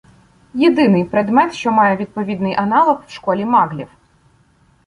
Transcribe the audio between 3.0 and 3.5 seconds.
в школі